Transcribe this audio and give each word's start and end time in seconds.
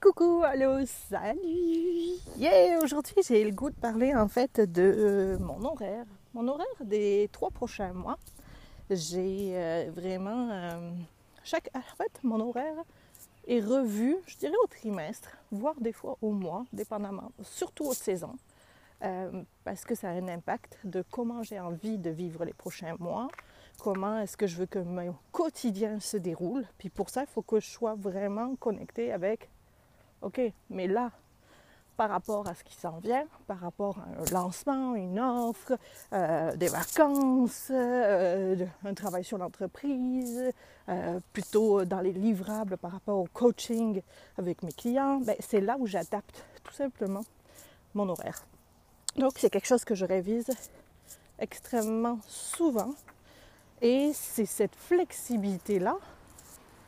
Coucou, 0.00 0.42
allô, 0.44 0.84
salut 0.84 2.18
Yeah, 2.38 2.78
aujourd'hui 2.82 3.14
j'ai 3.26 3.42
le 3.44 3.50
goût 3.50 3.70
de 3.70 3.74
parler 3.74 4.14
en 4.14 4.28
fait 4.28 4.60
de 4.60 4.82
euh, 4.82 5.38
mon 5.38 5.64
horaire. 5.64 6.04
Mon 6.34 6.46
horaire 6.48 6.66
des 6.84 7.28
trois 7.32 7.50
prochains 7.50 7.92
mois. 7.92 8.18
J'ai 8.90 9.52
euh, 9.56 9.90
vraiment... 9.94 10.50
euh, 10.50 10.90
chaque, 11.44 11.70
en 11.74 11.80
fait, 11.96 12.12
mon 12.22 12.40
horaire 12.40 12.76
est 13.48 13.60
revu, 13.60 14.16
je 14.26 14.36
dirais 14.36 14.54
au 14.62 14.66
trimestre, 14.66 15.30
voire 15.50 15.76
des 15.80 15.92
fois 15.92 16.18
au 16.20 16.30
mois, 16.30 16.64
dépendamment, 16.72 17.32
surtout 17.42 17.84
aux 17.86 17.94
saisons. 17.94 18.36
euh, 19.02 19.42
parce 19.64 19.84
que 19.84 19.94
ça 19.94 20.08
a 20.08 20.12
un 20.12 20.28
impact 20.28 20.78
de 20.84 21.02
comment 21.10 21.42
j'ai 21.42 21.58
envie 21.60 21.98
de 21.98 22.10
vivre 22.10 22.44
les 22.44 22.52
prochains 22.54 22.96
mois, 22.98 23.28
comment 23.78 24.18
est-ce 24.20 24.36
que 24.36 24.46
je 24.46 24.56
veux 24.56 24.66
que 24.66 24.78
mon 24.78 25.14
quotidien 25.32 26.00
se 26.00 26.16
déroule. 26.16 26.66
Puis 26.78 26.90
pour 26.90 27.10
ça, 27.10 27.22
il 27.22 27.28
faut 27.28 27.42
que 27.42 27.60
je 27.60 27.68
sois 27.68 27.94
vraiment 27.94 28.56
connectée 28.56 29.12
avec, 29.12 29.48
OK, 30.26 30.40
mais 30.70 30.88
là, 30.88 31.12
par 31.96 32.10
rapport 32.10 32.48
à 32.48 32.54
ce 32.56 32.64
qui 32.64 32.74
s'en 32.74 32.98
vient, 32.98 33.24
par 33.46 33.60
rapport 33.60 33.96
à 34.00 34.20
un 34.20 34.24
lancement, 34.32 34.96
une 34.96 35.20
offre, 35.20 35.78
euh, 36.12 36.56
des 36.56 36.66
vacances, 36.66 37.68
euh, 37.70 38.66
un 38.84 38.94
travail 38.94 39.22
sur 39.22 39.38
l'entreprise, 39.38 40.52
euh, 40.88 41.20
plutôt 41.32 41.84
dans 41.84 42.00
les 42.00 42.12
livrables 42.12 42.76
par 42.76 42.90
rapport 42.90 43.20
au 43.20 43.28
coaching 43.32 44.02
avec 44.36 44.64
mes 44.64 44.72
clients, 44.72 45.20
ben, 45.20 45.36
c'est 45.38 45.60
là 45.60 45.76
où 45.78 45.86
j'adapte 45.86 46.44
tout 46.64 46.74
simplement 46.74 47.22
mon 47.94 48.08
horaire. 48.08 48.44
Donc 49.16 49.34
c'est 49.36 49.48
quelque 49.48 49.68
chose 49.68 49.84
que 49.84 49.94
je 49.94 50.04
révise 50.04 50.50
extrêmement 51.38 52.18
souvent 52.26 52.94
et 53.80 54.10
c'est 54.12 54.46
cette 54.46 54.74
flexibilité-là 54.74 55.96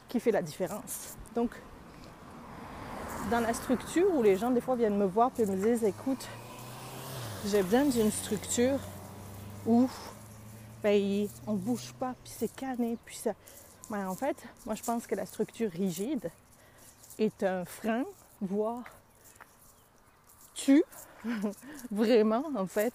qui 0.08 0.18
fait 0.18 0.32
la 0.32 0.42
différence. 0.42 1.16
Donc 1.36 1.52
dans 3.30 3.40
la 3.40 3.52
structure 3.52 4.14
où 4.14 4.22
les 4.22 4.36
gens 4.36 4.50
des 4.50 4.60
fois 4.60 4.74
viennent 4.74 4.96
me 4.96 5.04
voir 5.04 5.30
et 5.38 5.44
me 5.44 5.56
disent 5.56 5.84
écoute, 5.84 6.26
j'ai 7.46 7.62
besoin 7.62 7.84
d'une 7.84 8.10
structure 8.10 8.78
où 9.66 9.88
ben, 10.82 11.28
on 11.46 11.52
ne 11.52 11.58
bouge 11.58 11.92
pas, 11.98 12.14
puis 12.22 12.32
c'est 12.34 12.54
cané, 12.54 12.96
puis 13.04 13.16
ça. 13.16 13.32
Ben, 13.90 14.08
en 14.08 14.14
fait, 14.14 14.36
moi 14.64 14.74
je 14.74 14.82
pense 14.82 15.06
que 15.06 15.14
la 15.14 15.26
structure 15.26 15.70
rigide 15.70 16.30
est 17.18 17.42
un 17.42 17.64
frein, 17.64 18.04
voire 18.40 18.84
tue 20.54 20.84
vraiment 21.90 22.44
en 22.56 22.66
fait 22.66 22.94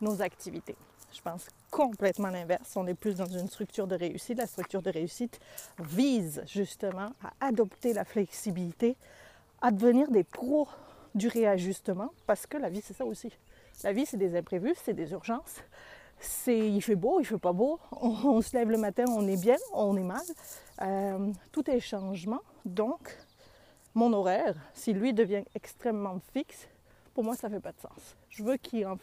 nos 0.00 0.20
activités. 0.20 0.76
Je 1.12 1.20
pense 1.20 1.46
complètement 1.70 2.28
l'inverse. 2.28 2.72
On 2.76 2.86
est 2.88 2.94
plus 2.94 3.14
dans 3.14 3.26
une 3.26 3.48
structure 3.48 3.86
de 3.86 3.94
réussite. 3.94 4.38
La 4.38 4.48
structure 4.48 4.82
de 4.82 4.90
réussite 4.90 5.38
vise 5.78 6.42
justement 6.46 7.12
à 7.22 7.46
adopter 7.46 7.92
la 7.92 8.04
flexibilité, 8.04 8.96
à 9.64 9.70
devenir 9.70 10.10
des 10.10 10.24
pros 10.24 10.68
du 11.14 11.26
réajustement, 11.26 12.10
parce 12.26 12.46
que 12.46 12.58
la 12.58 12.68
vie, 12.68 12.82
c'est 12.84 12.92
ça 12.92 13.06
aussi. 13.06 13.32
La 13.82 13.94
vie, 13.94 14.04
c'est 14.04 14.18
des 14.18 14.36
imprévus, 14.36 14.74
c'est 14.84 14.92
des 14.92 15.12
urgences. 15.12 15.62
C'est 16.20 16.68
il 16.68 16.82
fait 16.82 16.96
beau, 16.96 17.18
il 17.18 17.24
fait 17.24 17.38
pas 17.38 17.54
beau. 17.54 17.80
On, 17.92 18.42
se 18.42 18.54
lève 18.54 18.70
le 18.70 18.76
matin, 18.76 19.04
on 19.08 19.26
est 19.26 19.40
bien, 19.40 19.56
on 19.72 19.96
est 19.96 20.02
mal. 20.02 20.20
Euh, 20.82 21.32
tout 21.50 21.70
est 21.70 21.80
changement. 21.80 22.42
Donc, 22.66 23.16
mon 23.94 24.12
horaire, 24.12 24.54
si 24.74 24.92
lui 24.92 25.14
devient 25.14 25.44
extrêmement 25.54 26.20
fixe, 26.34 26.68
pour 27.14 27.24
moi, 27.24 27.34
ça 27.34 27.48
fait 27.48 27.60
pas 27.60 27.72
de 27.72 27.80
sens. 27.80 28.16
Je 28.28 28.44
veux 28.44 28.58
qu'il, 28.58 28.86
en 28.86 28.98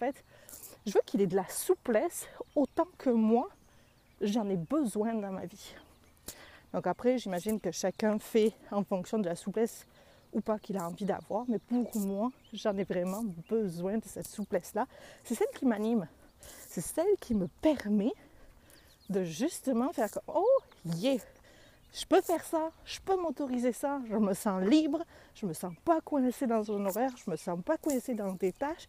je 0.86 0.94
veux 0.94 1.02
qu'il 1.08 1.22
ait 1.22 1.28
de 1.28 1.36
la 1.36 1.50
souplesse 1.50 2.28
autant 2.56 2.88
que 3.00 3.09
moi, 3.09 3.50
j'en 4.22 4.48
ai 4.48 4.58
besoin 4.58 5.16
dans 5.16 5.32
ma 5.32 5.48
vie. 5.48 5.73
Donc 6.72 6.86
après, 6.86 7.17
j'imagine 7.17 7.59
que 7.59 7.72
chacun 7.72 8.20
fait 8.20 8.54
en 8.70 8.84
fonction 8.84 9.17
de 9.17 9.26
la 9.26 9.36
souplesse 9.36 9.88
ou 10.34 10.42
pas 10.42 10.60
qu'il 10.60 10.78
a 10.78 10.88
envie 10.88 11.06
d'avoir, 11.06 11.46
mais 11.48 11.60
pour 11.60 11.96
moi, 11.98 12.32
j'en 12.54 12.76
ai 12.78 12.84
vraiment 12.84 13.24
besoin 13.50 13.98
de 13.98 14.06
cette 14.06 14.28
souplesse-là. 14.28 14.88
C'est 15.23 15.36
celle 15.36 15.50
qui 15.56 15.66
m'anime. 15.66 16.08
C'est 16.68 16.82
celle 16.82 17.17
qui 17.20 17.36
me 17.36 17.48
permet 17.48 18.14
de 19.10 19.23
justement 19.23 19.92
faire 19.92 20.10
comme 20.10 20.23
Oh, 20.28 20.60
yeah! 20.86 21.17
Je 21.94 22.05
peux 22.05 22.22
faire 22.22 22.44
ça, 22.45 22.72
je 22.86 23.00
peux 23.02 23.17
m'autoriser 23.17 23.73
ça, 23.73 24.00
je 24.10 24.16
me 24.16 24.33
sens 24.33 24.64
libre, 24.64 25.04
je 25.36 25.45
me 25.45 25.52
sens 25.52 25.73
pas 25.83 26.00
coincée 26.00 26.48
dans 26.48 26.72
un 26.72 26.86
horaire, 26.86 27.11
je 27.17 27.30
me 27.30 27.36
sens 27.36 27.60
pas 27.66 27.78
coincée 27.78 28.14
dans 28.14 28.32
des 28.32 28.54
tâches, 28.54 28.88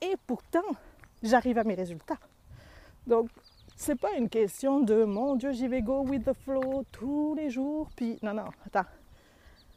et 0.00 0.16
pourtant, 0.26 0.58
j'arrive 1.22 1.58
à 1.58 1.64
mes 1.64 1.74
résultats. 1.74 2.18
Donc, 3.06 3.28
c'est 3.76 3.98
pas 3.98 4.14
une 4.14 4.28
question 4.28 4.80
de 4.80 5.04
mon 5.04 5.36
Dieu, 5.36 5.52
j'y 5.52 5.68
vais 5.68 5.80
go 5.80 6.02
with 6.02 6.24
the 6.24 6.32
flow 6.44 6.84
tous 6.90 7.36
les 7.36 7.50
jours, 7.50 7.88
puis 7.94 8.18
non, 8.20 8.34
non, 8.34 8.50
attends. 8.66 8.88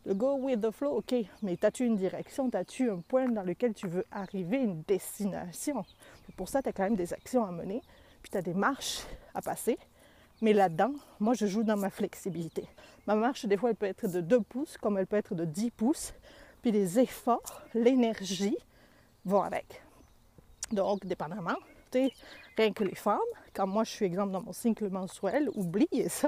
Le 0.06 0.14
go 0.14 0.36
with 0.36 0.62
the 0.62 0.72
flow, 0.72 0.98
ok, 0.98 1.16
mais 1.42 1.58
as-tu 1.64 1.86
une 1.86 1.96
direction, 1.96 2.50
as-tu 2.54 2.90
un 2.90 3.00
point 3.00 3.30
dans 3.30 3.44
lequel 3.44 3.74
tu 3.74 3.88
veux 3.88 4.06
arriver, 4.12 4.58
une 4.58 4.82
destination? 4.82 5.86
Pour 6.36 6.50
ça, 6.50 6.62
tu 6.62 6.70
as 6.70 6.74
quand 6.74 6.84
même 6.84 6.96
des 6.96 7.14
actions 7.14 7.46
à 7.46 7.52
mener, 7.52 7.82
puis 8.22 8.30
tu 8.30 8.38
as 8.38 8.42
des 8.42 8.54
marches 8.54 9.04
à 9.34 9.42
passer. 9.42 9.78
Mais 10.42 10.52
là-dedans, 10.52 10.94
moi, 11.22 11.36
je 11.36 11.46
joue 11.46 11.64
dans 11.64 11.78
ma 11.78 11.90
flexibilité. 11.90 12.68
Ma 13.08 13.16
marche, 13.16 13.46
des 13.46 13.56
fois, 13.56 13.70
elle 13.70 13.78
peut 13.78 13.86
être 13.86 14.08
de 14.08 14.20
2 14.20 14.42
pouces, 14.42 14.78
comme 14.78 14.98
elle 14.98 15.08
peut 15.08 15.16
être 15.16 15.36
de 15.36 15.46
10 15.46 15.72
pouces. 15.72 16.14
Puis 16.62 16.72
les 16.72 17.00
efforts, 17.00 17.62
l'énergie 17.74 18.58
vont 19.24 19.42
avec. 19.42 19.82
Donc, 20.72 21.06
dépendamment, 21.06 21.56
tu 21.92 22.10
rien 22.58 22.74
que 22.74 22.84
les 22.84 22.96
femmes, 22.96 23.20
quand 23.54 23.68
moi 23.68 23.84
je 23.84 23.92
suis 23.92 24.06
exemple 24.06 24.32
dans 24.32 24.42
mon 24.42 24.54
cycle 24.54 24.90
mensuel, 24.90 25.50
oubliez 25.56 26.10
ça. 26.10 26.28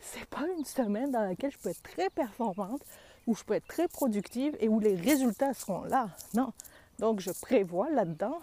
C'est 0.00 0.26
pas 0.26 0.46
une 0.56 0.64
semaine 0.64 1.10
dans 1.10 1.22
laquelle 1.22 1.50
je 1.50 1.58
peux 1.58 1.70
être 1.70 1.82
très 1.82 2.10
performante, 2.10 2.82
où 3.26 3.34
je 3.34 3.42
peux 3.44 3.54
être 3.54 3.66
très 3.66 3.88
productive 3.88 4.56
et 4.60 4.68
où 4.68 4.78
les 4.78 4.94
résultats 4.94 5.54
seront 5.54 5.84
là. 5.84 6.10
Non. 6.34 6.52
Donc, 6.98 7.20
je 7.20 7.30
prévois 7.30 7.90
là-dedans, 7.90 8.38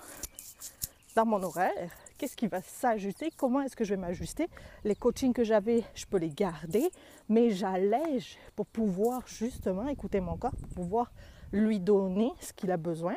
dans 1.16 1.26
mon 1.26 1.42
horaire, 1.42 1.92
qu'est-ce 2.18 2.36
qui 2.36 2.48
va 2.48 2.62
s'ajuster, 2.62 3.32
comment 3.38 3.62
est-ce 3.62 3.76
que 3.76 3.84
je 3.84 3.96
vais 3.96 4.02
m'ajuster. 4.02 4.50
Les 4.84 4.96
coachings 4.96 5.34
que 5.34 5.44
j'avais, 5.44 5.84
je 5.96 6.06
peux 6.06 6.18
les 6.18 6.30
garder, 6.30 6.90
mais 7.30 7.52
j'allège 7.52 8.38
pour 8.56 8.66
pouvoir 8.66 9.28
justement 9.28 9.88
écouter 9.88 10.20
mon 10.20 10.38
corps, 10.38 10.56
pour 10.56 10.70
pouvoir 10.70 11.12
lui 11.52 11.80
donner 11.80 12.32
ce 12.40 12.52
qu'il 12.54 12.72
a 12.72 12.78
besoin, 12.78 13.16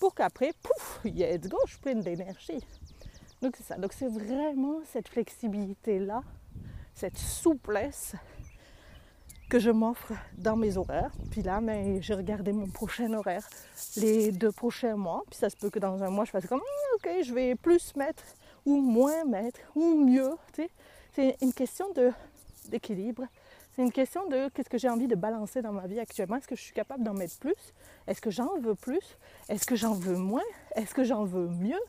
pour 0.00 0.14
qu'après, 0.14 0.52
pouf, 0.62 1.00
let's 1.04 1.48
go, 1.48 1.58
je 1.66 1.72
suis 1.72 1.80
pleine 1.80 2.00
d'énergie. 2.00 2.60
Donc 3.40 3.56
c'est 3.56 3.64
ça. 3.64 3.76
Donc 3.76 3.92
c'est 3.92 4.08
vraiment 4.08 4.80
cette 4.92 5.08
flexibilité-là, 5.08 6.22
cette 6.94 7.18
souplesse 7.18 8.14
que 9.48 9.58
je 9.58 9.70
m'offre 9.70 10.12
dans 10.38 10.56
mes 10.56 10.76
horaires. 10.76 11.12
Puis 11.30 11.42
là, 11.42 11.60
mais 11.60 12.00
j'ai 12.00 12.14
regardé 12.14 12.52
mon 12.52 12.66
prochain 12.66 13.12
horaire 13.12 13.48
les 13.96 14.32
deux 14.32 14.52
prochains 14.52 14.96
mois. 14.96 15.22
Puis 15.30 15.38
ça 15.38 15.50
se 15.50 15.56
peut 15.56 15.70
que 15.70 15.78
dans 15.78 16.02
un 16.02 16.10
mois, 16.10 16.24
je 16.24 16.30
fasse 16.30 16.46
comme, 16.46 16.62
Ah, 16.62 16.96
ok, 16.96 17.22
je 17.22 17.34
vais 17.34 17.54
plus 17.54 17.94
mettre 17.96 18.22
ou 18.64 18.80
moins 18.80 19.24
mettre 19.24 19.60
ou 19.74 20.04
mieux. 20.04 20.32
C'est 21.14 21.36
une 21.42 21.52
question 21.52 21.86
d'équilibre. 22.68 23.24
C'est 23.74 23.82
une 23.82 23.92
question 23.92 24.28
de 24.28 24.48
qu'est-ce 24.50 24.70
que 24.70 24.78
j'ai 24.78 24.88
envie 24.88 25.08
de 25.08 25.16
balancer 25.16 25.60
dans 25.60 25.72
ma 25.72 25.86
vie 25.86 25.98
actuellement. 25.98 26.36
Est-ce 26.36 26.46
que 26.46 26.54
je 26.54 26.62
suis 26.62 26.74
capable 26.74 27.02
d'en 27.02 27.14
mettre 27.14 27.36
plus? 27.38 27.54
Est-ce 28.06 28.20
que 28.20 28.30
j'en 28.30 28.56
veux 28.60 28.76
plus? 28.76 29.18
Est-ce 29.48 29.66
que 29.66 29.74
j'en 29.74 29.94
veux 29.94 30.16
moins? 30.16 30.42
Est-ce 30.76 30.94
que 30.94 31.02
j'en 31.02 31.24
veux 31.24 31.48
mieux? 31.48 31.80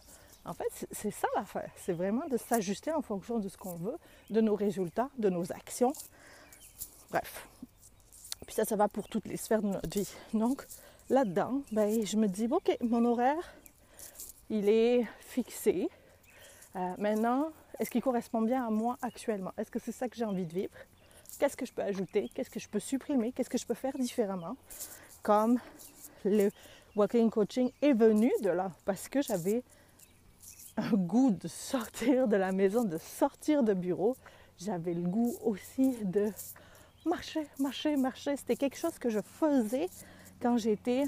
En 0.45 0.53
fait, 0.53 0.87
c'est- 0.91 1.11
ça 1.11 1.27
l'affaire. 1.35 1.71
C'est 1.77 1.93
vraiment 1.93 2.27
de 2.27 2.37
s'ajuster 2.37 2.91
en 2.91 3.01
fonction 3.01 3.39
de 3.39 3.49
ce 3.49 3.57
qu'on 3.57 3.75
veut, 3.75 3.97
de 4.29 4.41
nos 4.41 4.55
résultats, 4.55 5.09
de 5.17 5.29
nos 5.29 5.51
actions. 5.51 5.93
Bref. 7.09 7.47
Puis 8.45 8.55
ça, 8.55 8.63
ça 8.65 8.75
va 8.75 8.87
pour 8.87 9.07
toutes 9.07 9.25
les 9.25 9.37
sphères 9.37 9.61
de 9.61 9.67
notre 9.67 9.89
vie. 9.97 10.11
Donc, 10.33 10.65
là-dedans, 11.09 11.61
ben, 11.71 12.05
je 12.05 12.15
me 12.15 12.27
dis, 12.27 12.47
OK, 12.51 12.77
mon 12.81 13.03
horaire, 13.05 13.53
il 14.49 14.69
est 14.69 15.05
fixé. 15.19 15.89
Euh, 16.75 16.93
maintenant, 16.99 17.49
est-ce 17.79 17.89
qu'il 17.89 18.01
correspond 18.01 18.41
bien 18.41 18.65
à 18.65 18.69
moi 18.69 18.97
actuellement? 19.01 19.51
Est-ce 19.57 19.71
que 19.71 19.79
c'est 19.79 19.91
ça 19.91 20.07
que 20.07 20.15
j'ai 20.15 20.25
envie 20.25 20.45
de 20.45 20.53
vivre? 20.53 20.75
Qu'est-ce 21.39 21.57
que 21.57 21.65
je 21.65 21.73
peux 21.73 21.81
ajouter? 21.81 22.29
Qu'est-ce 22.33 22.49
que 22.51 22.59
je 22.59 22.69
peux 22.69 22.79
supprimer? 22.79 23.31
Qu'est-ce 23.31 23.49
que 23.49 23.57
je 23.57 23.65
peux 23.65 23.73
faire 23.73 23.97
différemment? 23.97 24.55
Comme 25.23 25.59
le 26.23 26.49
walking 26.95 27.29
coaching 27.29 27.71
est 27.81 27.93
venu 27.93 28.31
de 28.41 28.49
là 28.49 28.71
parce 28.85 29.09
que 29.09 29.21
j'avais 29.21 29.63
un 30.77 30.91
goût 30.91 31.31
de 31.31 31.47
sortir 31.47 32.27
de 32.27 32.35
la 32.35 32.51
maison, 32.51 32.83
de 32.83 32.97
sortir 32.97 33.63
de 33.63 33.73
bureau. 33.73 34.15
J'avais 34.57 34.93
le 34.93 35.01
goût 35.01 35.35
aussi 35.43 35.95
de 36.03 36.31
marcher, 37.05 37.47
marcher, 37.59 37.95
marcher. 37.95 38.35
C'était 38.37 38.55
quelque 38.55 38.77
chose 38.77 38.97
que 38.99 39.09
je 39.09 39.19
faisais 39.21 39.89
quand 40.41 40.57
j'étais... 40.57 41.03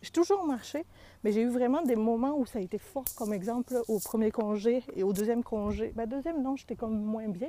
J'ai 0.00 0.10
toujours 0.10 0.46
marché, 0.46 0.84
mais 1.24 1.32
j'ai 1.32 1.42
eu 1.42 1.48
vraiment 1.48 1.82
des 1.82 1.96
moments 1.96 2.38
où 2.38 2.46
ça 2.46 2.60
a 2.60 2.62
été 2.62 2.78
fort, 2.78 3.04
comme 3.16 3.32
exemple 3.32 3.74
au 3.88 3.98
premier 3.98 4.30
congé 4.30 4.84
et 4.94 5.02
au 5.02 5.12
deuxième 5.12 5.42
congé. 5.42 5.92
Ben, 5.96 6.06
deuxième, 6.06 6.40
non, 6.40 6.54
j'étais 6.54 6.76
comme 6.76 7.02
moins 7.02 7.26
bien. 7.26 7.48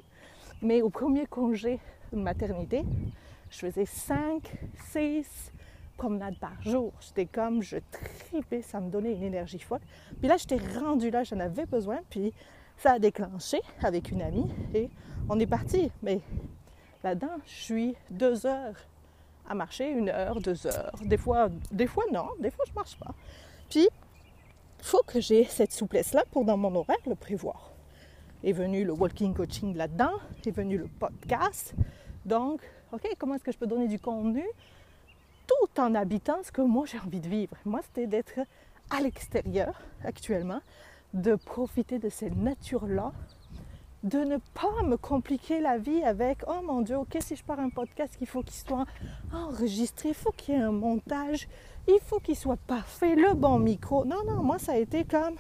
Mais 0.64 0.82
au 0.82 0.90
premier 0.90 1.28
congé 1.28 1.80
de 2.12 2.18
maternité, 2.18 2.84
je 3.52 3.60
faisais 3.60 3.86
5, 3.86 4.52
6 4.92 5.52
promenades 6.00 6.40
par 6.40 6.62
jour. 6.64 6.94
J'étais 7.02 7.26
comme, 7.26 7.62
je 7.62 7.78
tripais, 8.30 8.62
ça 8.62 8.80
me 8.80 8.90
donnait 8.90 9.14
une 9.14 9.24
énergie 9.24 9.60
folle. 9.60 9.82
Puis 10.20 10.30
là, 10.30 10.38
j'étais 10.38 10.60
rendue 10.80 11.12
là, 11.12 11.24
j'en 11.26 11.40
avais 11.40 11.66
besoin. 11.66 12.00
Puis 12.10 12.34
ça 12.78 12.94
a 12.94 13.00
déclenché 13.00 13.60
avec 13.84 14.10
une 14.10 14.22
amie 14.22 14.50
et 14.74 14.90
on 15.28 15.38
est 15.40 15.46
parti. 15.46 15.92
Mais 16.02 16.22
là-dedans, 17.04 17.36
je 17.46 17.52
suis 17.52 17.96
deux 18.10 18.46
heures 18.46 18.78
à 19.50 19.56
marcher 19.56 19.90
une 19.92 20.08
heure, 20.10 20.40
deux 20.40 20.66
heures. 20.68 20.96
Des 21.04 21.18
fois, 21.18 21.50
des 21.72 21.88
fois 21.88 22.06
non, 22.14 22.30
des 22.40 22.50
fois 22.50 22.64
je 22.66 22.74
marche 22.74 22.98
pas. 22.98 23.14
Puis, 23.70 23.88
il 24.80 24.86
faut 24.86 25.04
que 25.06 25.20
j'ai 25.20 25.44
cette 25.44 25.74
souplesse-là 25.74 26.24
pour 26.32 26.46
dans 26.46 26.56
mon 26.56 26.74
horaire 26.76 26.98
le 27.06 27.16
prévoir. 27.16 27.74
Est 28.42 28.54
venu 28.54 28.86
le 28.86 28.94
walking 28.94 29.34
coaching 29.34 29.76
là-dedans, 29.76 30.14
est 30.46 30.52
venu 30.52 30.78
le 30.78 30.88
podcast. 30.88 31.76
Donc, 32.26 32.62
OK, 32.94 33.06
comment 33.18 33.36
est-ce 33.36 33.44
que 33.44 33.52
je 33.52 33.58
peux 33.58 33.68
donner 33.68 33.90
du 33.90 34.00
contenu? 34.00 34.46
Tout 35.50 35.82
en 35.82 35.96
habitant 35.96 36.38
ce 36.44 36.52
que 36.52 36.62
moi 36.62 36.86
j'ai 36.86 37.00
envie 37.00 37.20
de 37.20 37.28
vivre? 37.28 37.56
Moi, 37.66 37.82
c'était 37.82 38.08
d'être 38.08 38.40
à 38.92 39.02
l'extérieur 39.02 39.74
actuellement, 40.04 40.62
de 41.14 41.36
profiter 41.36 42.00
de 42.00 42.10
cette 42.10 42.36
nature-là, 42.36 43.12
de 44.04 44.20
ne 44.20 44.38
pas 44.38 44.84
me 44.86 44.96
compliquer 44.96 45.60
la 45.60 45.78
vie 45.78 46.04
avec 46.04 46.44
oh 46.48 46.62
mon 46.66 46.82
dieu, 46.82 46.98
ok 46.98 47.18
si 47.20 47.36
je 47.36 47.44
pars 47.44 47.60
un 47.60 47.70
podcast, 47.70 48.16
il 48.22 48.28
faut 48.28 48.44
qu'il 48.44 48.56
soit 48.56 48.86
enregistré, 49.34 50.10
il 50.10 50.16
faut 50.16 50.32
qu'il 50.32 50.56
y 50.56 50.58
ait 50.58 50.62
un 50.62 50.72
montage, 50.72 51.48
il 51.88 52.00
faut 52.06 52.20
qu'il 52.20 52.38
soit 52.38 52.60
parfait, 52.68 53.16
le 53.16 53.34
bon 53.34 53.60
micro. 53.60 54.06
Non, 54.06 54.24
non, 54.26 54.42
moi 54.42 54.58
ça 54.58 54.74
a 54.74 54.78
été 54.78 55.04
comme 55.04 55.36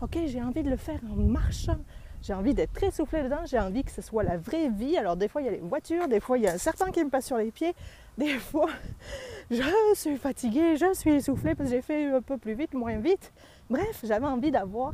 ok 0.00 0.18
j'ai 0.26 0.42
envie 0.42 0.62
de 0.62 0.70
le 0.70 0.76
faire 0.76 1.00
en 1.10 1.16
marchant. 1.16 1.78
J'ai 2.22 2.34
envie 2.34 2.54
d'être 2.54 2.72
très 2.72 2.92
soufflé 2.92 3.24
dedans, 3.24 3.44
j'ai 3.46 3.58
envie 3.58 3.82
que 3.82 3.90
ce 3.90 4.00
soit 4.00 4.22
la 4.22 4.36
vraie 4.36 4.68
vie. 4.70 4.96
Alors 4.96 5.16
des 5.16 5.26
fois 5.26 5.42
il 5.42 5.46
y 5.46 5.48
a 5.48 5.52
les 5.52 5.58
voitures, 5.58 6.06
des 6.06 6.20
fois 6.20 6.38
il 6.38 6.44
y 6.44 6.46
a 6.46 6.52
un 6.52 6.58
certain 6.58 6.92
qui 6.92 7.04
me 7.04 7.10
passe 7.10 7.26
sur 7.26 7.36
les 7.36 7.50
pieds, 7.50 7.74
des 8.18 8.38
fois 8.38 8.68
je 9.50 9.62
suis 9.94 10.16
fatiguée, 10.16 10.76
je 10.76 10.92
suis 10.94 11.12
essoufflée 11.12 11.54
parce 11.54 11.70
que 11.70 11.76
j'ai 11.76 11.82
fait 11.82 12.06
un 12.06 12.22
peu 12.22 12.38
plus 12.38 12.54
vite, 12.54 12.74
moins 12.74 12.98
vite. 12.98 13.32
Bref, 13.70 14.00
j'avais 14.04 14.26
envie 14.26 14.50
d'avoir 14.50 14.92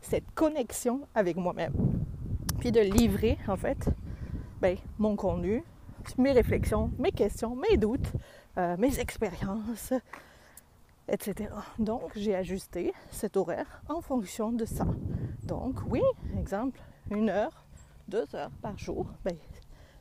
cette 0.00 0.30
connexion 0.34 1.02
avec 1.14 1.36
moi-même 1.36 1.72
puis 2.60 2.70
de 2.70 2.80
livrer 2.80 3.38
en 3.48 3.56
fait 3.56 3.88
ben, 4.60 4.76
mon 4.98 5.16
contenu, 5.16 5.64
mes 6.18 6.32
réflexions, 6.32 6.90
mes 6.98 7.10
questions, 7.10 7.56
mes 7.56 7.78
doutes, 7.78 8.12
euh, 8.58 8.76
mes 8.78 9.00
expériences, 9.00 9.94
etc. 11.08 11.50
Donc 11.78 12.10
j'ai 12.14 12.34
ajusté 12.34 12.92
cet 13.10 13.38
horaire 13.38 13.82
en 13.88 14.02
fonction 14.02 14.52
de 14.52 14.66
ça. 14.66 14.86
Donc 15.44 15.76
oui, 15.88 16.02
exemple, 16.38 16.78
une 17.10 17.30
heure, 17.30 17.64
deux 18.08 18.26
heures 18.34 18.52
par 18.60 18.78
jour. 18.78 19.06
Ben, 19.24 19.36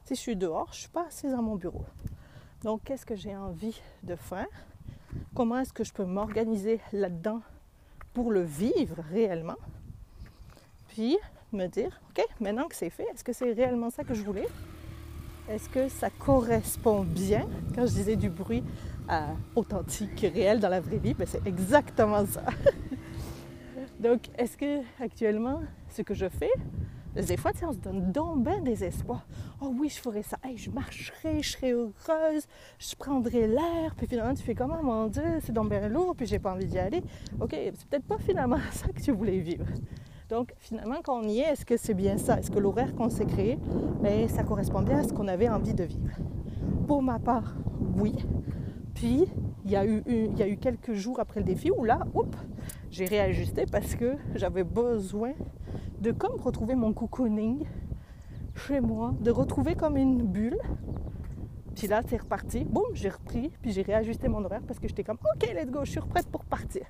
si 0.03 0.15
je 0.15 0.19
suis 0.19 0.35
dehors, 0.35 0.67
je 0.71 0.77
ne 0.77 0.81
suis 0.81 0.89
pas 0.89 1.06
assise 1.07 1.33
à 1.33 1.41
mon 1.41 1.56
bureau. 1.56 1.85
Donc 2.63 2.81
qu'est-ce 2.83 3.06
que 3.06 3.15
j'ai 3.15 3.35
envie 3.35 3.79
de 4.03 4.15
faire? 4.15 4.47
Comment 5.33 5.59
est-ce 5.59 5.73
que 5.73 5.83
je 5.83 5.94
peux 5.94 6.06
m'organiser 6.06 6.79
là-dedans 6.91 7.41
pour 8.13 8.31
le 8.31 8.41
vivre 8.41 8.97
réellement? 9.11 9.57
Puis 10.89 11.17
me 11.53 11.67
dire, 11.67 12.00
OK, 12.09 12.25
maintenant 12.41 12.67
que 12.67 12.75
c'est 12.75 12.89
fait, 12.89 13.07
est-ce 13.13 13.23
que 13.23 13.33
c'est 13.33 13.53
réellement 13.53 13.89
ça 13.89 14.03
que 14.03 14.13
je 14.13 14.21
voulais? 14.21 14.47
Est-ce 15.50 15.69
que 15.69 15.88
ça 15.89 16.09
correspond 16.09 17.03
bien? 17.03 17.47
Quand 17.73 17.88
je 17.88 17.94
disais 17.94 18.15
du 18.15 18.29
bruit 18.29 18.63
authentique, 19.56 20.19
réel 20.21 20.59
dans 20.59 20.69
la 20.69 20.81
vraie 20.81 20.97
vie, 20.97 21.13
ben 21.13 21.25
c'est 21.25 21.45
exactement 21.47 22.25
ça. 22.25 22.44
Donc, 24.00 24.21
est-ce 24.38 24.56
que 24.56 24.81
actuellement, 25.01 25.61
ce 25.89 26.03
que 26.03 26.13
je 26.13 26.29
fais, 26.29 26.51
des 27.15 27.38
fois, 27.38 27.51
on 27.63 27.71
se 27.71 27.77
donne 27.77 28.11
donc 28.11 28.44
bien 28.44 28.61
des 28.61 28.83
espoirs. 28.83 29.25
Oh 29.61 29.73
oui, 29.77 29.89
je 29.89 30.00
ferais 30.00 30.23
ça. 30.23 30.38
Je 30.56 30.69
marcherais, 30.69 31.41
je 31.41 31.51
serais 31.51 31.71
heureuse, 31.71 32.45
je 32.77 32.95
prendrais 32.95 33.47
l'air. 33.47 33.95
Puis 33.97 34.07
finalement, 34.07 34.33
tu 34.33 34.44
fais 34.44 34.56
comment, 34.56 34.77
oh, 34.79 34.85
mon 34.85 35.07
Dieu, 35.07 35.39
c'est 35.41 35.51
donc 35.51 35.69
bien 35.69 35.88
lourd, 35.89 36.15
puis 36.15 36.25
j'ai 36.25 36.39
pas 36.39 36.53
envie 36.53 36.65
d'y 36.65 36.77
aller. 36.77 37.01
OK, 37.39 37.51
c'est 37.51 37.85
peut-être 37.88 38.06
pas 38.06 38.17
finalement 38.19 38.59
ça 38.71 38.88
que 38.88 39.01
tu 39.01 39.11
voulais 39.11 39.39
vivre. 39.39 39.65
Donc 40.29 40.53
finalement, 40.59 40.97
quand 41.03 41.19
on 41.19 41.27
y 41.27 41.39
est, 41.39 41.51
est-ce 41.51 41.65
que 41.65 41.75
c'est 41.75 41.95
bien 41.95 42.17
ça? 42.17 42.38
Est-ce 42.38 42.51
que 42.51 42.59
l'horaire 42.59 42.94
qu'on 42.95 43.09
s'est 43.09 43.25
créé, 43.25 43.57
ben, 44.01 44.27
ça 44.29 44.44
correspond 44.44 44.83
bien 44.83 45.00
à 45.00 45.03
ce 45.03 45.11
qu'on 45.11 45.27
avait 45.27 45.50
envie 45.50 45.73
de 45.73 45.83
vivre? 45.83 46.17
Pour 46.88 47.01
ma 47.01 47.17
part, 47.17 47.56
oui. 47.97 48.13
Puis, 48.94 49.25
il 49.65 49.71
y, 49.71 49.75
a 49.75 49.85
eu, 49.85 50.57
quelques 50.57 50.94
jours 50.94 51.19
après 51.19 51.39
le 51.39 51.45
défi 51.45 51.71
où 51.71 51.83
là, 51.83 52.00
j'ai 52.91 53.06
réajusté 53.06 53.65
parce 53.71 53.95
que 53.95 54.15
j'avais 54.35 54.63
besoin 54.63 55.33
de 56.00 56.12
comme 56.12 56.40
retrouver 56.40 56.75
mon 56.75 56.94
cocooning 56.94 57.66
chez 58.56 58.80
moi, 58.80 59.13
de 59.19 59.31
retrouver 59.31 59.75
comme 59.75 59.98
une 59.98 60.24
bulle. 60.24 60.60
Puis 61.75 61.88
là, 61.88 62.01
c'est 62.07 62.18
reparti. 62.18 62.66
Boum, 62.66 62.84
j'ai 62.94 63.10
repris, 63.10 63.51
puis 63.62 63.72
j'ai 63.72 63.81
réajusté 63.81 64.28
mon 64.28 64.44
horaire 64.44 64.62
parce 64.68 64.80
que 64.80 64.88
j'étais 64.88 65.04
comme, 65.04 65.18
OK, 65.36 65.48
let's 65.54 65.69
go, 65.69 65.80
je 65.84 65.92
suis 65.92 66.01
prête 66.01 66.28
pour 66.28 66.44
partir. 66.44 66.86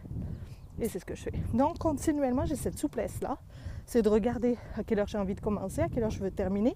Et 0.79 0.87
c'est 0.87 0.99
ce 0.99 1.05
que 1.05 1.15
je 1.15 1.23
fais. 1.23 1.33
Donc, 1.53 1.77
continuellement, 1.77 2.45
j'ai 2.45 2.55
cette 2.55 2.77
souplesse-là. 2.77 3.37
C'est 3.85 4.01
de 4.01 4.09
regarder 4.09 4.57
à 4.75 4.83
quelle 4.83 4.99
heure 4.99 5.07
j'ai 5.07 5.17
envie 5.17 5.35
de 5.35 5.41
commencer, 5.41 5.81
à 5.81 5.89
quelle 5.89 6.03
heure 6.03 6.09
je 6.09 6.19
veux 6.19 6.31
terminer. 6.31 6.75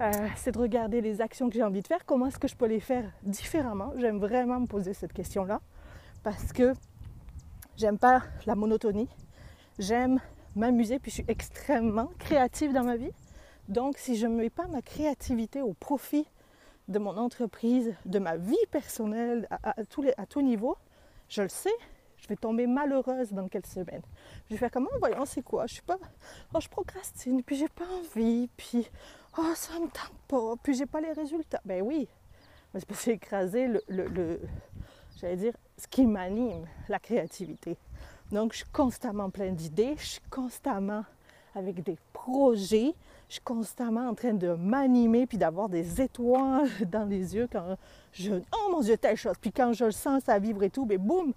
Euh, 0.00 0.10
c'est 0.36 0.52
de 0.52 0.58
regarder 0.58 1.00
les 1.00 1.20
actions 1.20 1.48
que 1.48 1.54
j'ai 1.54 1.62
envie 1.62 1.82
de 1.82 1.86
faire, 1.86 2.06
comment 2.06 2.26
est-ce 2.26 2.38
que 2.38 2.48
je 2.48 2.56
peux 2.56 2.66
les 2.66 2.80
faire 2.80 3.04
différemment. 3.22 3.92
J'aime 3.98 4.18
vraiment 4.18 4.58
me 4.58 4.66
poser 4.66 4.94
cette 4.94 5.12
question-là 5.12 5.60
parce 6.22 6.52
que 6.52 6.72
j'aime 7.76 7.98
pas 7.98 8.22
la 8.46 8.54
monotonie. 8.54 9.08
J'aime 9.78 10.20
m'amuser, 10.56 10.98
puis 10.98 11.10
je 11.10 11.16
suis 11.16 11.24
extrêmement 11.28 12.10
créative 12.18 12.72
dans 12.72 12.84
ma 12.84 12.96
vie. 12.96 13.12
Donc, 13.68 13.98
si 13.98 14.16
je 14.16 14.26
ne 14.26 14.36
mets 14.36 14.50
pas 14.50 14.66
ma 14.66 14.82
créativité 14.82 15.62
au 15.62 15.74
profit 15.74 16.26
de 16.88 16.98
mon 16.98 17.16
entreprise, 17.16 17.94
de 18.04 18.18
ma 18.18 18.36
vie 18.36 18.56
personnelle 18.70 19.46
à, 19.50 19.74
tous 19.84 20.02
les, 20.02 20.12
à 20.16 20.26
tout 20.26 20.42
niveau, 20.42 20.76
je 21.28 21.42
le 21.42 21.48
sais, 21.48 21.70
je 22.16 22.26
vais 22.26 22.36
tomber 22.36 22.66
malheureuse 22.66 23.32
dans 23.32 23.48
quelques 23.48 23.66
semaines. 23.66 24.02
Je 24.48 24.54
vais 24.54 24.58
faire 24.58 24.70
comment 24.70 24.90
voyons, 24.98 25.24
c'est 25.24 25.42
quoi? 25.42 25.66
Je 25.66 25.74
suis 25.74 25.82
pas. 25.82 25.98
Oh, 26.52 26.60
je 26.60 26.68
procrastine, 26.68 27.42
puis 27.42 27.56
j'ai 27.56 27.68
pas 27.68 27.84
envie, 27.84 28.48
puis 28.56 28.88
oh, 29.38 29.52
ça 29.54 29.74
me 29.74 29.86
tente 29.86 30.18
pas, 30.26 30.54
puis 30.62 30.74
j'ai 30.74 30.86
pas 30.86 31.00
les 31.00 31.12
résultats. 31.12 31.60
Ben 31.64 31.80
oui, 31.82 32.08
mais 32.74 32.80
c'est 32.80 32.94
c'est 32.94 33.10
écrasé 33.14 33.68
le, 33.68 33.82
le, 33.88 34.40
j'allais 35.16 35.36
dire, 35.36 35.54
ce 35.76 35.86
qui 35.86 36.06
m'anime, 36.06 36.66
la 36.88 36.98
créativité. 36.98 37.76
Donc, 38.32 38.52
je 38.52 38.58
suis 38.58 38.68
constamment 38.72 39.30
pleine 39.30 39.54
d'idées, 39.54 39.96
je 39.98 40.06
suis 40.06 40.20
constamment 40.30 41.04
avec 41.54 41.82
des 41.82 41.96
projets, 42.12 42.94
je 43.28 43.34
suis 43.34 43.42
constamment 43.42 44.08
en 44.08 44.14
train 44.14 44.34
de 44.34 44.54
m'animer 44.54 45.26
puis 45.26 45.38
d'avoir 45.38 45.68
des 45.68 46.00
étoiles 46.00 46.68
dans 46.90 47.04
les 47.04 47.34
yeux 47.34 47.48
quand 47.50 47.76
je 48.12 48.34
oh 48.52 48.70
mon 48.70 48.80
dieu 48.80 48.96
telle 48.96 49.16
chose 49.16 49.34
puis 49.40 49.50
quand 49.50 49.72
je 49.72 49.86
le 49.86 49.90
sens 49.92 50.24
ça 50.24 50.38
vibre 50.38 50.62
et 50.62 50.70
tout 50.70 50.86
ben 50.86 50.98
boum 50.98 51.32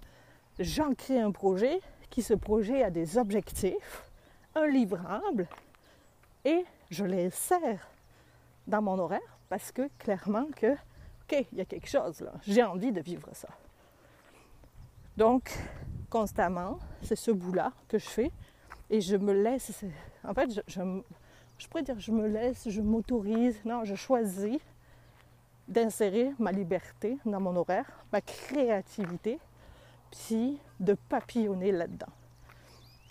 j'en 0.58 0.94
crée 0.94 1.20
un 1.20 1.32
projet 1.32 1.80
qui, 2.14 2.22
ce 2.22 2.34
projet, 2.34 2.84
a 2.84 2.90
des 2.90 3.18
objectifs, 3.18 4.04
un 4.54 4.68
livrable, 4.68 5.48
et 6.44 6.64
je 6.88 7.04
les 7.04 7.30
sers 7.30 7.88
dans 8.68 8.80
mon 8.80 9.00
horaire 9.00 9.38
parce 9.48 9.72
que 9.72 9.88
clairement 9.98 10.46
que, 10.54 10.74
OK, 10.74 11.44
il 11.50 11.58
y 11.58 11.60
a 11.60 11.64
quelque 11.64 11.88
chose 11.88 12.20
là, 12.20 12.32
j'ai 12.46 12.62
envie 12.62 12.92
de 12.92 13.00
vivre 13.00 13.28
ça. 13.32 13.48
Donc, 15.16 15.58
constamment, 16.14 16.78
c'est 17.02 17.16
ce 17.16 17.32
bout-là 17.32 17.72
que 17.88 17.98
je 17.98 18.06
fais 18.06 18.30
et 18.88 19.00
je 19.00 19.16
me 19.16 19.32
laisse, 19.32 19.84
en 20.22 20.32
fait, 20.32 20.48
je, 20.68 21.00
je, 21.58 21.66
pourrais 21.66 21.82
dire, 21.82 21.98
je 21.98 22.12
me 22.12 22.28
laisse, 22.28 22.68
je 22.68 22.80
m'autorise, 22.80 23.56
non, 23.64 23.84
je 23.84 23.96
choisis 23.96 24.60
d'insérer 25.66 26.30
ma 26.38 26.52
liberté 26.52 27.18
dans 27.26 27.40
mon 27.40 27.56
horaire, 27.56 27.86
ma 28.12 28.20
créativité, 28.20 29.40
de 30.78 30.94
papillonner 31.08 31.72
là-dedans. 31.72 32.12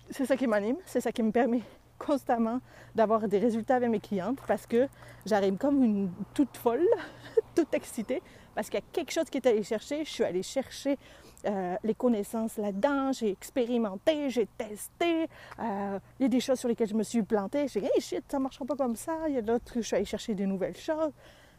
C'est 0.10 0.26
ça 0.26 0.38
qui 0.38 0.48
m'anime, 0.48 0.78
c'est 0.86 1.02
ça 1.02 1.12
qui 1.12 1.24
me 1.24 1.32
permet 1.32 1.62
constamment 2.00 2.62
d'avoir 2.96 3.28
des 3.28 3.38
résultats 3.38 3.76
avec 3.76 3.90
mes 3.90 4.00
clientes 4.00 4.40
parce 4.48 4.66
que 4.66 4.88
j'arrive 5.26 5.58
comme 5.58 5.84
une 5.84 6.10
toute 6.34 6.56
folle, 6.56 6.88
toute 7.56 7.74
excitée, 7.74 8.22
parce 8.56 8.70
qu'il 8.70 8.80
y 8.80 8.84
a 8.84 8.86
quelque 8.94 9.12
chose 9.12 9.30
qui 9.30 9.40
est 9.40 9.48
allé 9.48 9.64
chercher. 9.64 10.06
Je 10.06 10.10
suis 10.10 10.24
allée 10.24 10.44
chercher 10.44 10.98
euh, 11.46 11.76
les 11.84 11.94
connaissances 11.94 12.58
là-dedans, 12.58 13.12
j'ai 13.12 13.32
expérimenté, 13.32 14.30
j'ai 14.30 14.48
testé. 14.58 15.28
Euh, 15.60 16.00
il 16.20 16.24
y 16.24 16.26
a 16.26 16.30
des 16.30 16.40
choses 16.40 16.60
sur 16.60 16.70
lesquelles 16.70 16.88
je 16.88 16.96
me 16.96 17.04
suis 17.04 17.22
plantée. 17.22 17.68
J'ai 17.68 17.82
dit, 17.82 17.90
hey 17.94 18.02
shit, 18.02 18.24
ça 18.30 18.38
ne 18.38 18.44
marchera 18.44 18.66
pas 18.66 18.76
comme 18.76 18.96
ça. 18.96 19.14
Il 19.28 19.36
y 19.36 19.38
a 19.38 19.42
d'autres, 19.42 19.74
je 19.76 19.82
suis 19.82 19.96
allée 19.96 20.06
chercher 20.06 20.36
des 20.36 20.46
nouvelles 20.46 20.78
choses. 20.78 21.12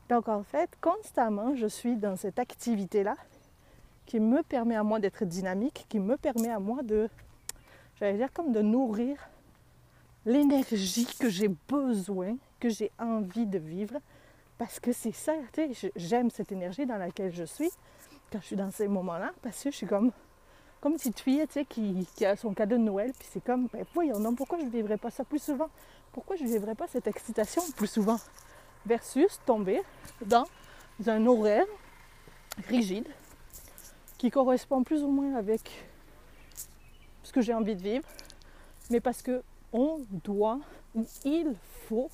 Donc 0.09 0.29
en 0.29 0.43
fait, 0.43 0.71
constamment, 0.81 1.55
je 1.55 1.67
suis 1.67 1.97
dans 1.97 2.17
cette 2.17 2.39
activité-là 2.39 3.17
qui 4.07 4.21
me 4.21 4.43
permet 4.43 4.77
à 4.77 4.83
moi 4.83 5.01
d'être 5.01 5.25
dynamique, 5.25 5.87
qui 5.89 5.99
me 5.99 6.17
permet 6.17 6.51
à 6.51 6.59
moi 6.59 6.83
de, 6.83 7.09
j'allais 7.97 8.19
dire, 8.19 8.33
comme 8.33 8.53
de 8.53 8.61
nourrir 8.61 9.17
l'énergie 10.27 11.07
que 11.19 11.29
j'ai 11.29 11.49
besoin, 11.49 12.37
que 12.61 12.69
j'ai 12.69 12.91
envie 12.99 13.47
de 13.47 13.59
vivre, 13.59 13.99
parce 14.59 14.79
que 14.79 14.93
c'est 14.93 15.13
ça, 15.13 15.35
j'aime 15.97 16.31
cette 16.31 16.53
énergie 16.53 16.87
dans 16.87 16.97
laquelle 16.97 17.35
je 17.35 17.45
suis 17.45 17.71
je 18.41 18.47
suis 18.47 18.57
dans 18.57 18.71
ces 18.71 18.89
moments-là, 18.89 19.33
parce 19.43 19.63
que 19.63 19.71
je 19.71 19.77
suis 19.77 19.87
comme, 19.87 20.13
comme 20.81 20.93
une 20.93 20.99
petite 20.99 21.21
fille, 21.21 21.45
tu 21.47 21.53
sais, 21.53 21.65
qui, 21.65 22.25
a 22.25 22.37
son 22.37 22.55
cadeau 22.55 22.77
de 22.77 22.83
Noël, 22.83 23.13
puis 23.19 23.29
c'est 23.31 23.43
comme, 23.43 23.69
ben 23.73 23.85
voyons, 23.95 24.35
pourquoi 24.35 24.59
je 24.59 24.65
ne 24.65 24.71
vivrais 24.71 24.99
pas 24.99 25.11
ça 25.11 25.25
plus 25.25 25.43
souvent? 25.43 25.69
Pourquoi 26.13 26.37
je 26.37 26.45
ne 26.45 26.49
vivrais 26.49 26.75
pas 26.75 26.87
cette 26.87 27.07
excitation 27.07 27.63
plus 27.77 27.87
souvent? 27.87 28.19
Versus 28.87 29.41
tomber 29.47 29.83
dans 30.25 30.45
un 31.07 31.27
horaire 31.27 31.67
rigide, 32.69 33.09
qui 34.19 34.31
correspond 34.31 34.83
plus 34.83 35.03
ou 35.03 35.09
moins 35.09 35.35
avec 35.35 35.71
ce 37.23 37.33
que 37.33 37.41
j'ai 37.41 37.55
envie 37.55 37.77
de 37.77 37.83
vivre, 37.83 38.09
mais 38.91 39.01
parce 39.01 39.23
que 39.23 39.43
on 39.73 40.01
doit 40.23 40.61
ou 40.95 41.05
il 41.25 41.55
faut 41.89 42.09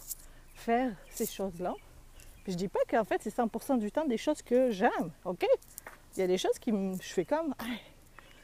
faire 0.55 0.93
ces 1.11 1.27
choses-là. 1.27 1.75
Puis 2.43 2.53
je 2.53 2.57
dis 2.57 2.69
pas 2.69 2.81
qu'en 2.89 3.05
fait 3.05 3.21
c'est 3.23 3.35
100% 3.35 3.79
du 3.79 3.93
temps 3.93 4.07
des 4.07 4.17
choses 4.17 4.43
que 4.43 4.71
j'aime, 4.71 5.11
ok? 5.25 5.47
Il 6.17 6.21
y 6.21 6.23
a 6.23 6.27
des 6.27 6.39
choses 6.39 6.59
qui 6.59 6.71
je 6.71 7.13
fais 7.13 7.25
comme, 7.25 7.55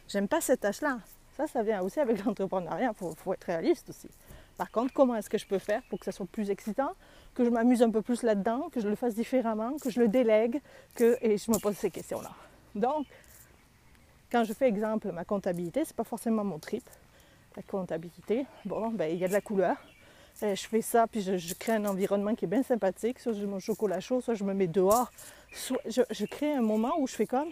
j'aime 0.09 0.29
pas 0.29 0.41
cette 0.41 0.61
tâche-là. 0.61 1.01
Ça, 1.37 1.47
ça 1.47 1.63
vient 1.63 1.83
aussi 1.83 2.01
avec 2.01 2.25
l'entrepreneuriat, 2.25 2.93
il 3.01 3.17
faut, 3.17 3.33
être 3.33 3.45
réaliste 3.45 3.91
aussi. 3.91 4.09
Par 4.57 4.71
contre, 4.71 4.95
comment 4.95 5.17
est-ce 5.17 5.29
que 5.29 5.37
je 5.37 5.47
peux 5.47 5.59
faire 5.59 5.83
pour 5.91 5.99
que 5.99 6.07
ça 6.07 6.13
soit 6.13 6.27
plus 6.27 6.51
excitant, 6.51 6.93
que 7.35 7.45
je 7.45 7.51
m'amuse 7.51 7.83
un 7.83 7.91
peu 7.91 8.01
plus 8.01 8.23
là-dedans, 8.23 8.69
que 8.71 8.81
je 8.81 8.89
le 8.89 8.95
fasse 8.95 9.15
différemment, 9.15 9.77
que 9.77 9.91
je 9.91 10.01
le 10.01 10.09
délègue, 10.09 10.63
que... 10.95 11.19
et 11.21 11.37
je 11.37 11.51
me 11.51 11.59
pose 11.59 11.77
ces 11.77 11.91
questions-là. 11.91 12.31
Donc, 12.75 13.07
quand 14.31 14.45
je 14.45 14.53
fais 14.55 14.69
exemple 14.69 15.13
ma 15.13 15.25
comptabilité, 15.25 15.85
c'est 15.85 15.97
pas 15.97 16.05
forcément 16.05 16.45
mon 16.45 16.59
trip. 16.59 16.85
La 17.55 17.63
comptabilité, 17.63 18.47
bon, 18.65 18.91
ben 18.91 19.11
il 19.13 19.19
y 19.19 19.25
a 19.25 19.29
de 19.29 19.33
la 19.33 19.41
couleur. 19.41 19.77
Euh, 20.43 20.55
je 20.55 20.67
fais 20.67 20.83
ça, 20.83 21.07
puis 21.07 21.23
je, 21.23 21.55
crée 21.55 21.73
un 21.73 21.85
environnement 21.87 22.35
qui 22.35 22.45
est 22.45 22.49
bien 22.49 22.63
sympathique. 22.63 23.19
Soit 23.21 23.33
je 23.33 23.47
mange 23.47 23.65
chocolat 23.65 24.01
chaud, 24.01 24.21
soit 24.21 24.35
je 24.35 24.45
me 24.45 24.53
mets 24.53 24.67
dehors. 24.67 25.11
Soit 25.53 25.81
je, 25.87 26.25
crée 26.27 26.53
un 26.53 26.61
moment 26.61 26.93
où 26.99 27.07
je 27.07 27.15
fais 27.15 27.27
comme 27.27 27.51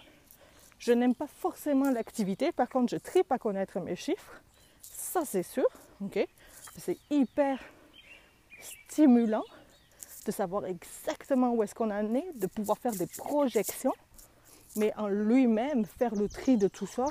je 0.78 0.92
n'aime 0.92 1.14
pas 1.14 1.26
forcément 1.26 1.90
l'activité, 1.90 2.52
par 2.52 2.68
contre, 2.68 2.90
je 2.90 2.98
tripe 2.98 3.32
à 3.32 3.38
connaître 3.38 3.80
mes 3.80 3.96
chiffres. 3.96 4.42
Ça, 4.82 5.22
c'est 5.24 5.42
sûr. 5.42 5.64
ok? 6.04 6.26
C'est 6.76 6.98
hyper 7.10 7.58
stimulant 8.60 9.44
de 10.26 10.32
savoir 10.32 10.66
exactement 10.66 11.52
où 11.54 11.62
est-ce 11.62 11.74
qu'on 11.74 11.90
en 11.90 12.14
est, 12.14 12.32
de 12.34 12.46
pouvoir 12.46 12.76
faire 12.78 12.92
des 12.92 13.06
projections, 13.06 13.94
mais 14.76 14.92
en 14.96 15.08
lui-même, 15.08 15.86
faire 15.86 16.14
le 16.14 16.28
tri 16.28 16.58
de 16.58 16.68
tout 16.68 16.86
ça, 16.86 17.06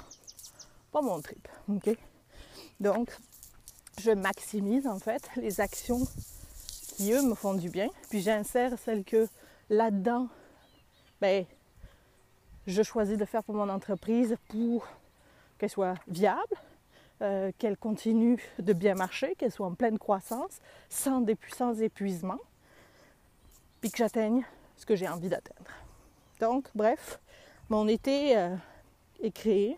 pas 0.91 1.01
mon 1.01 1.19
trip. 1.21 1.47
Donc, 2.79 3.09
je 3.99 4.11
maximise 4.11 4.87
en 4.87 4.99
fait 4.99 5.29
les 5.35 5.61
actions 5.61 6.01
qui, 6.95 7.11
eux, 7.11 7.21
me 7.21 7.35
font 7.35 7.53
du 7.53 7.69
bien, 7.69 7.89
puis 8.09 8.21
j'insère 8.21 8.77
celles 8.77 9.03
que 9.03 9.27
là-dedans, 9.69 10.27
ben, 11.21 11.45
je 12.67 12.83
choisis 12.83 13.17
de 13.17 13.25
faire 13.25 13.43
pour 13.43 13.55
mon 13.55 13.69
entreprise 13.69 14.35
pour 14.49 14.87
qu'elle 15.57 15.69
soit 15.69 15.95
viable, 16.07 16.55
euh, 17.21 17.51
qu'elle 17.57 17.77
continue 17.77 18.41
de 18.59 18.73
bien 18.73 18.95
marcher, 18.95 19.35
qu'elle 19.35 19.51
soit 19.51 19.67
en 19.67 19.73
pleine 19.73 19.97
croissance, 19.97 20.59
sans, 20.89 21.25
sans 21.55 21.81
épuisement, 21.81 22.39
puis 23.81 23.91
que 23.91 23.97
j'atteigne 23.97 24.45
ce 24.77 24.85
que 24.85 24.95
j'ai 24.95 25.07
envie 25.07 25.29
d'atteindre. 25.29 25.71
Donc, 26.39 26.67
bref, 26.75 27.19
mon 27.69 27.87
été 27.87 28.37
euh, 28.37 28.55
est 29.21 29.31
créé, 29.31 29.77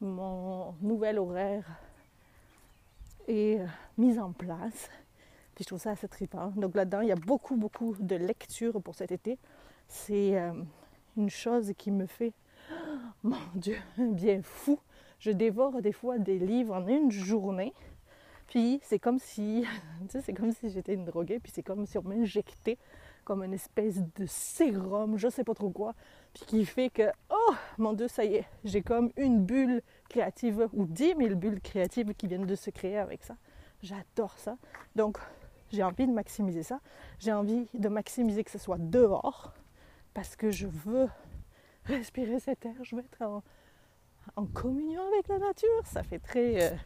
mon 0.00 0.74
nouvel 0.80 1.18
horaire 1.18 1.64
est 3.30 3.60
euh, 3.60 3.66
mis 3.98 4.18
en 4.18 4.32
place, 4.32 4.90
puis 5.54 5.64
je 5.64 5.66
trouve 5.66 5.80
ça 5.80 5.90
assez 5.90 6.08
trippant. 6.08 6.48
Donc 6.56 6.74
là-dedans, 6.74 7.00
il 7.00 7.08
y 7.08 7.12
a 7.12 7.16
beaucoup, 7.16 7.56
beaucoup 7.56 7.96
de 7.98 8.16
lectures 8.16 8.80
pour 8.82 8.94
cet 8.94 9.12
été. 9.12 9.38
C'est 9.88 10.38
une 11.16 11.30
chose 11.30 11.72
qui 11.76 11.90
me 11.90 12.06
fait, 12.06 12.32
mon 13.22 13.36
Dieu, 13.54 13.76
bien 13.98 14.40
fou. 14.42 14.78
Je 15.18 15.30
dévore 15.30 15.82
des 15.82 15.92
fois 15.92 16.18
des 16.18 16.38
livres 16.38 16.74
en 16.74 16.86
une 16.86 17.10
journée. 17.10 17.74
Puis 18.46 18.80
c'est 18.82 18.98
comme 18.98 19.18
si, 19.18 19.64
tu 20.02 20.08
sais, 20.10 20.22
c'est 20.22 20.32
comme 20.32 20.52
si 20.52 20.70
j'étais 20.70 20.94
une 20.94 21.04
droguée, 21.04 21.38
puis 21.38 21.52
c'est 21.54 21.62
comme 21.62 21.86
si 21.86 21.98
on 21.98 22.02
m'injectait 22.02 22.78
comme 23.24 23.44
une 23.44 23.54
espèce 23.54 24.02
de 24.16 24.26
sérum, 24.26 25.16
je 25.16 25.28
sais 25.28 25.44
pas 25.44 25.54
trop 25.54 25.70
quoi, 25.70 25.94
puis 26.34 26.44
qui 26.46 26.66
fait 26.66 26.90
que, 26.90 27.10
oh 27.30 27.54
mon 27.78 27.92
Dieu, 27.92 28.08
ça 28.08 28.24
y 28.24 28.36
est, 28.36 28.46
j'ai 28.64 28.82
comme 28.82 29.10
une 29.16 29.44
bulle 29.44 29.82
créative 30.08 30.68
ou 30.72 30.86
dix 30.86 31.14
mille 31.14 31.34
bulles 31.34 31.60
créatives 31.60 32.14
qui 32.14 32.26
viennent 32.26 32.46
de 32.46 32.54
se 32.54 32.70
créer 32.70 32.98
avec 32.98 33.22
ça. 33.24 33.36
J'adore 33.82 34.38
ça. 34.38 34.56
Donc, 34.94 35.18
j'ai 35.72 35.82
envie 35.82 36.06
de 36.06 36.12
maximiser 36.12 36.62
ça. 36.62 36.80
J'ai 37.18 37.32
envie 37.32 37.68
de 37.74 37.88
maximiser 37.88 38.44
que 38.44 38.50
ce 38.50 38.58
soit 38.58 38.78
dehors, 38.78 39.54
parce 40.14 40.36
que 40.36 40.50
je 40.50 40.66
veux 40.66 41.08
respirer 41.84 42.40
cet 42.40 42.66
air, 42.66 42.74
je 42.82 42.96
veux 42.96 43.02
être 43.02 43.22
en, 43.22 43.42
communion 44.52 45.02
avec 45.12 45.28
la 45.28 45.38
nature. 45.38 45.86
Ça 45.86 46.02
fait 46.02 46.18
très, 46.18 46.72
euh, 46.72 46.76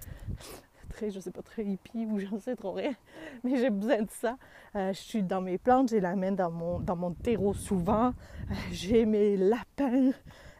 très, 0.94 1.10
je 1.10 1.20
sais 1.20 1.30
pas, 1.30 1.42
très 1.42 1.64
hippie 1.64 2.06
ou 2.06 2.18
j'en 2.20 2.38
sais 2.38 2.56
trop 2.56 2.72
rien, 2.72 2.94
mais 3.42 3.56
j'ai 3.56 3.70
besoin 3.70 4.02
de 4.02 4.10
ça. 4.10 4.36
Euh, 4.76 4.92
je 4.92 4.98
suis 4.98 5.22
dans 5.22 5.40
mes 5.40 5.58
plantes, 5.58 5.90
j'ai 5.90 6.00
la 6.00 6.14
main 6.16 6.32
dans 6.32 6.50
mon, 6.50 6.78
dans 6.78 6.96
mon 6.96 7.12
terreau 7.12 7.52
souvent, 7.52 8.08
euh, 8.08 8.54
j'ai 8.70 9.04
mes 9.04 9.36
lapins 9.36 10.10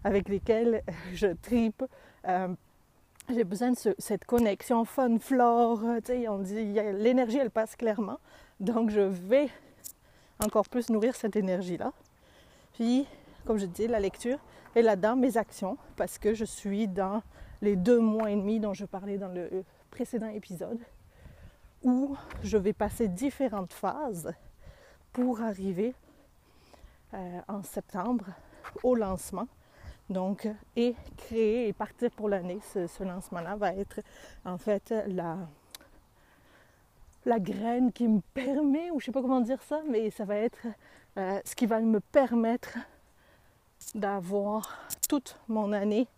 avec 0.03 0.29
lesquels 0.29 0.83
je 1.15 1.29
tripe. 1.29 1.83
j'ai 3.29 3.45
besoin 3.45 3.71
de 3.71 3.95
cette 3.99 4.25
connexion 4.27 4.85
fun 4.85 5.19
flore. 5.19 5.81
on 6.29 6.39
dit 6.39 6.75
l'énergie 6.93 7.39
elle 7.39 7.51
passe 7.51 7.75
clairement, 7.77 8.19
donc 8.61 8.91
je 8.91 9.01
vais 9.01 9.49
encore 10.45 10.69
plus 10.69 10.91
nourrir 10.91 11.15
cette 11.15 11.37
énergie 11.37 11.79
là. 11.79 11.93
Puis, 12.75 13.07
comme 13.47 13.57
je 13.57 13.67
dis, 13.67 13.87
la 13.87 14.01
lecture 14.01 14.39
et 14.75 14.83
là-dedans 14.83 15.17
mes 15.17 15.37
actions, 15.37 15.79
parce 15.97 16.19
que 16.19 16.35
je 16.35 16.45
suis 16.45 16.89
dans 16.89 17.23
les 17.63 17.77
deux 17.77 18.01
mois 18.01 18.31
et 18.31 18.37
demi 18.37 18.61
dont 18.61 18.75
je 18.75 18.85
parlais 18.85 19.17
dans 19.17 19.29
le 19.29 19.65
précédent 19.95 20.27
épisode, 20.27 20.81
où 21.85 22.17
je 22.43 22.59
vais 22.59 22.73
passer 22.73 23.07
différentes 23.07 23.73
phases 23.73 24.35
pour 25.13 25.41
arriver 25.41 25.95
euh, 27.15 27.41
en 27.47 27.63
septembre 27.63 28.25
au 28.83 28.97
lancement. 28.97 29.47
Donc, 30.11 30.49
et 30.75 30.97
créer 31.17 31.69
et 31.69 31.73
partir 31.73 32.11
pour 32.11 32.29
l'année, 32.29 32.59
ce, 32.73 33.05
lancement-là 33.05 33.55
va 33.55 33.73
être 33.73 34.01
en 34.45 34.59
fait 34.59 34.93
la, 35.07 35.39
la 37.25 37.39
graine 37.39 37.93
qui 37.93 38.09
me 38.09 38.21
permet, 38.35 38.91
ou 38.91 38.99
je 38.99 39.05
ne 39.05 39.07
sais 39.07 39.13
pas 39.13 39.23
comment 39.23 39.41
dire 39.43 39.63
ça, 39.63 39.81
mais 39.89 40.11
ça 40.11 40.25
va 40.25 40.35
être 40.35 40.67
euh, 41.19 41.41
ce 41.45 41.55
qui 41.55 41.67
va 41.67 41.79
me 41.79 42.01
permettre 42.01 42.79
d'avoir 43.95 44.77
toute 45.09 45.39
mon 45.47 45.73
année 45.73 46.09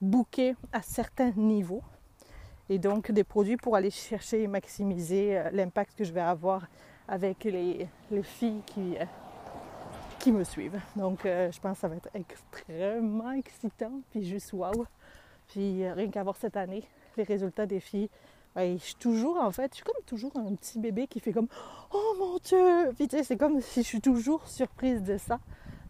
bookée 0.00 0.56
à 0.72 0.80
certains 0.80 1.32
niveaux 1.36 1.82
et 2.70 2.78
donc 2.78 3.10
des 3.10 3.24
produits 3.24 3.56
pour 3.56 3.76
aller 3.76 3.90
chercher 3.90 4.44
et 4.44 4.46
maximiser 4.46 5.36
euh, 5.36 5.50
l'impact 5.50 5.98
que 5.98 6.04
je 6.04 6.12
vais 6.12 6.20
avoir 6.20 6.66
avec 7.08 7.44
les, 7.44 7.88
filles 8.22 8.62
qui, 8.64 8.96
euh, 8.96 9.04
qui 10.20 10.30
me 10.30 10.44
suivent. 10.44 10.80
Donc 10.94 11.20
je 11.24 11.58
pense 11.60 11.74
que 11.74 11.80
ça 11.80 11.88
va 11.88 11.96
être 11.96 12.08
extrêmement 12.14 13.32
excitant, 13.32 14.00
puis 14.10 14.24
juste 14.24 14.52
wow. 14.52 14.86
Puis 15.48 15.90
rien 15.90 16.08
qu'avoir 16.08 16.36
cette 16.36 16.56
année, 16.56 16.84
les 17.16 17.24
résultats 17.24 17.66
des 17.66 17.80
filles, 17.80 18.08
je 18.56 18.76
suis 18.78 18.94
toujours, 18.94 19.38
en 19.38 19.50
fait, 19.50 19.72
je 19.72 19.76
suis 19.76 19.84
comme 19.84 20.02
toujours 20.06 20.32
un 20.36 20.54
petit 20.54 20.78
bébé 20.78 21.08
qui 21.08 21.18
fait 21.18 21.32
comme 21.32 21.48
Oh 21.92 22.14
mon 22.18 22.38
Dieu! 22.38 22.92
Puis 22.96 23.08
tu 23.08 23.16
sais, 23.16 23.24
c'est 23.24 23.36
comme 23.36 23.60
si 23.60 23.82
je 23.82 23.88
suis 23.88 24.00
toujours 24.00 24.46
surprise 24.46 25.02
de 25.02 25.18
ça. 25.18 25.40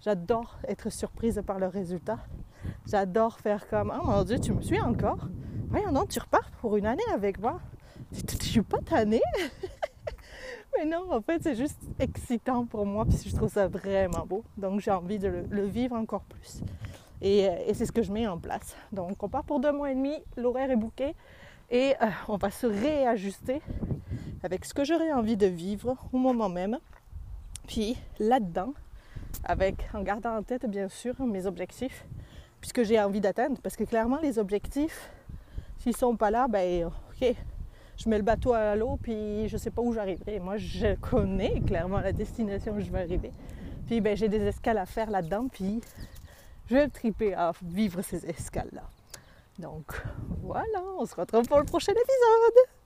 J'adore 0.02 0.56
être 0.66 0.90
surprise 0.90 1.42
par 1.46 1.58
le 1.58 1.66
résultat. 1.66 2.18
J'adore 2.87 3.38
faire 3.40 3.68
comme 3.68 3.92
Oh 3.94 4.06
mon 4.06 4.25
Dieu, 4.25 4.38
tu 4.40 4.52
me 4.52 4.62
suis 4.62 4.80
encore? 4.80 5.28
Voyons 5.70 5.92
non, 5.92 6.04
tu 6.04 6.18
repars 6.18 6.50
pour 6.60 6.76
une 6.76 6.86
année 6.86 7.02
avec 7.14 7.38
moi. 7.38 7.60
Je 8.12 8.44
suis 8.44 8.62
pas 8.62 8.78
tannée. 8.78 9.22
Mais 10.76 10.84
non, 10.84 11.12
en 11.12 11.20
fait, 11.20 11.42
c'est 11.44 11.54
juste 11.54 11.80
excitant 12.00 12.64
pour 12.66 12.84
moi, 12.84 13.04
puis 13.04 13.18
je 13.24 13.36
trouve 13.36 13.52
ça 13.52 13.68
vraiment 13.68 14.26
beau. 14.26 14.42
Donc 14.56 14.80
j'ai 14.80 14.90
envie 14.90 15.20
de 15.20 15.44
le, 15.48 15.62
vivre 15.66 15.94
encore 15.94 16.22
plus. 16.22 16.62
Et, 17.22 17.48
euh, 17.48 17.52
et 17.68 17.74
c'est 17.74 17.86
ce 17.86 17.92
que 17.92 18.02
je 18.02 18.10
mets 18.10 18.26
en 18.26 18.38
place. 18.38 18.74
Donc 18.90 19.22
on 19.22 19.28
part 19.28 19.44
pour 19.44 19.60
deux 19.60 19.70
mois 19.70 19.92
et 19.92 19.94
demi, 19.94 20.14
l'horaire 20.36 20.72
est 20.72 20.76
bouqué. 20.76 21.14
Et 21.70 21.94
euh, 22.02 22.06
on 22.26 22.36
va 22.36 22.50
se 22.50 22.66
réajuster 22.66 23.62
avec 24.42 24.64
ce 24.64 24.74
que 24.74 24.84
j'aurais 24.84 25.12
envie 25.12 25.36
de 25.36 25.46
vivre 25.46 25.96
au 26.12 26.18
moment 26.18 26.48
même. 26.48 26.78
Puis 27.68 27.96
là-dedans, 28.18 28.74
avec 29.44 29.88
en 29.94 30.02
gardant 30.02 30.36
en 30.36 30.42
tête 30.42 30.66
bien 30.66 30.88
sûr 30.88 31.20
mes 31.24 31.46
objectifs, 31.46 32.04
puisque 32.60 32.82
j'ai 32.82 33.00
envie 33.00 33.20
d'atteindre, 33.20 33.60
parce 33.62 33.76
que 33.76 33.84
clairement 33.84 34.18
les 34.20 34.40
objectifs, 34.40 35.10
s'ils 35.80 35.96
sont 35.96 36.14
pas 36.14 36.30
là, 36.30 36.46
ben 36.46 36.90
je 37.20 38.08
mets 38.08 38.18
le 38.18 38.22
bateau 38.22 38.54
à 38.54 38.76
l'eau, 38.76 38.99
puis 39.02 39.49
je 39.49 39.56
sais 39.56 39.70
pas 39.70 39.82
où 39.82 39.92
j'arriverai. 39.92 40.38
Moi, 40.38 40.56
je 40.56 40.94
connais 40.94 41.60
clairement 41.60 42.00
la 42.00 42.12
destination 42.12 42.75
où 42.75 42.80
je 42.80 42.90
vais 42.90 43.00
arriver. 43.00 43.32
Puis 43.87 44.00
ben 44.00 44.16
j'ai 44.16 44.28
des 44.28 44.42
escales 44.42 44.78
à 44.78 44.87
faire 44.87 45.10
là-dedans, 45.10 45.49
puis 45.49 45.80
je 46.68 46.76
vais 46.76 46.88
triper 46.88 47.34
à 47.34 47.52
vivre 47.62 48.02
ces 48.02 48.25
escales-là. 48.25 48.84
Donc 49.58 50.00
voilà, 50.42 50.82
on 50.99 51.04
se 51.04 51.14
retrouve 51.14 51.46
pour 51.46 51.58
le 51.58 51.64
prochain 51.64 51.92
épisode. 51.92 52.79